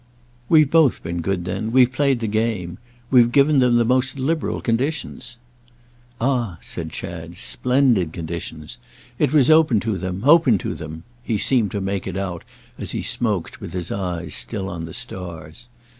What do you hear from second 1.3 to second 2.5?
then—we've played the